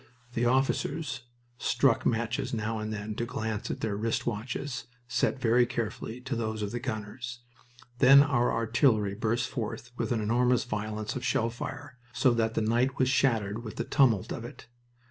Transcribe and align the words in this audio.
The 0.33 0.45
officers 0.45 1.21
struck 1.59 2.07
matches 2.07 2.55
now 2.55 2.79
and 2.79 2.91
then 2.91 3.13
to 3.13 3.25
glance 3.27 3.69
at 3.69 3.81
their 3.81 3.95
wrist 3.95 4.25
watches, 4.25 4.85
set 5.07 5.39
very 5.39 5.67
carefully 5.67 6.19
to 6.21 6.35
those 6.35 6.63
of 6.63 6.71
the 6.71 6.79
gunners. 6.79 7.41
Then 7.99 8.23
our 8.23 8.51
artillery 8.51 9.13
burst 9.13 9.47
forth 9.47 9.91
with 9.97 10.11
an 10.11 10.19
enormous 10.19 10.63
violence 10.63 11.15
of 11.15 11.23
shell 11.23 11.51
fire, 11.51 11.99
so 12.13 12.33
that 12.33 12.55
the 12.55 12.61
night 12.61 12.97
was 12.97 13.09
shattered 13.09 13.63
with 13.63 13.75
the 13.75 13.83
tumult 13.83 14.31
of 14.33 14.43
it. 14.43 14.65